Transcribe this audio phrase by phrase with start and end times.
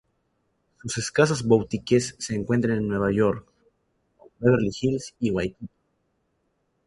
[0.81, 3.45] Sus escasas boutiques se encuentran en Nueva York,
[4.17, 5.69] Boston, Beverly Hills y Waikiki.